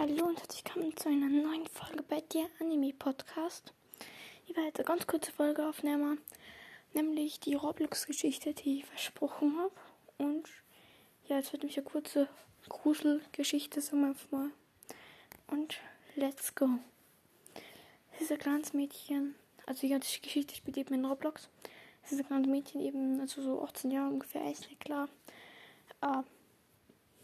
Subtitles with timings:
[0.00, 3.74] Hallo und herzlich willkommen zu einer neuen Folge bei dir Anime Podcast.
[4.46, 6.18] Ich werde eine ganz kurze Folge aufnehmen,
[6.94, 9.74] nämlich die Roblox-Geschichte, die ich versprochen habe.
[10.16, 10.48] Und
[11.28, 12.28] ja, jetzt wird mich eine kurze
[12.70, 14.50] Gruselgeschichte, sagen wir einfach mal.
[15.48, 15.76] Und
[16.16, 16.70] let's go.
[18.14, 19.34] Es ist ein kleines Mädchen,
[19.66, 21.50] also die ganze Geschichte spielt eben in Roblox.
[22.04, 25.10] Es ist ein kleines Mädchen, eben, also so 18 Jahre ungefähr, ist klar.
[26.00, 26.22] Äh,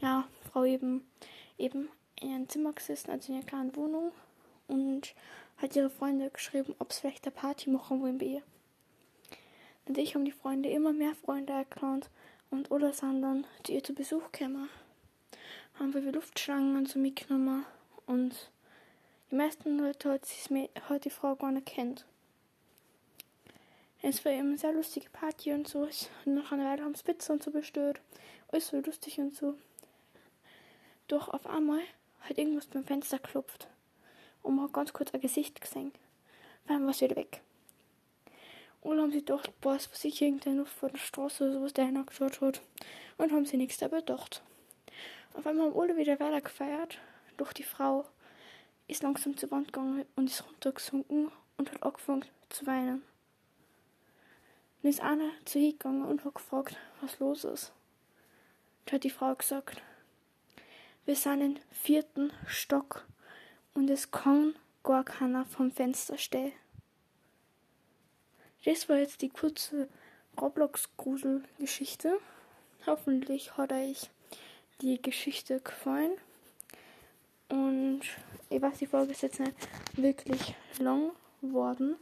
[0.00, 1.04] ja, Frau eben,
[1.58, 1.88] eben
[2.20, 4.12] in ihrem Zimmer gesessen, also in ihrer kleinen Wohnung
[4.68, 5.14] und
[5.58, 8.42] hat ihre Freunde geschrieben, ob es vielleicht eine Party machen wollen bei ihr.
[9.86, 12.08] Natürlich haben die Freunde immer mehr Freunde erkannt
[12.50, 14.68] und oder sind dann zu ihr zu Besuch gekommen.
[15.74, 17.64] Haben wir Luftschlangen und so mitgenommen
[18.06, 18.50] und
[19.30, 20.26] die meisten Leute hat,
[20.88, 22.04] hat die Frau gar nicht kennt.
[24.02, 25.82] Es war eben eine sehr lustige Party und so.
[26.24, 28.00] Und nach einer Weile haben sie Pizza und so bestellt.
[28.48, 29.54] Alles so lustig und so.
[31.06, 31.80] Doch auf einmal
[32.30, 33.68] hat irgendwas beim Fenster geklopft.
[34.42, 35.92] Und man hat ganz kurz ein Gesicht gesehen.
[36.66, 37.42] Dann war es wieder weg.
[38.82, 41.86] Dann haben sie gedacht, boah, es war sicher irgendein vor der Straße oder sowas, der
[41.86, 42.62] hingeschaut hat.
[43.18, 44.42] Und haben sie nichts dabei gedacht.
[45.34, 46.98] Auf einmal haben alle wieder weiter gefeiert.
[47.36, 48.06] Doch die Frau
[48.88, 53.02] ist langsam zur Wand gegangen und ist runtergesunken und hat angefangen zu weinen.
[54.82, 57.72] Dann ist einer zu ihr gegangen und hat gefragt, was los ist.
[58.86, 59.82] Da hat die Frau gesagt,
[61.10, 63.04] wir sind im vierten Stock
[63.74, 66.52] und es kann gar keiner vom Fenster stehen.
[68.64, 69.88] Das war jetzt die kurze
[70.40, 72.16] Roblox-Grusel-Geschichte.
[72.86, 74.08] Hoffentlich hat euch
[74.82, 76.12] die Geschichte gefallen.
[77.48, 78.02] Und
[78.48, 79.56] ich weiß, die Folge ist jetzt nicht
[79.94, 81.10] wirklich lang
[81.42, 81.96] geworden.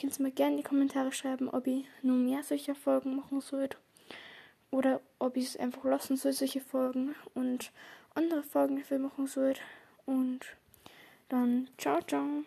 [0.00, 3.40] Könnt ihr mir gerne in die Kommentare schreiben, ob ich nur mehr solcher Folgen machen
[3.40, 3.76] sollte.
[4.70, 7.16] Oder ob ich es einfach lassen soll, solche Folgen.
[7.34, 7.72] Und
[8.14, 9.54] andere Folgen dafür machen soll.
[10.06, 10.40] Und
[11.28, 12.44] dann ciao, ciao.